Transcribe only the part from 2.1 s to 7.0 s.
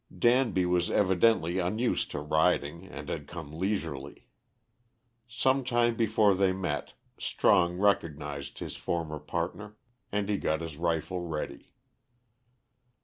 riding and had come leisurely. Some time before they met,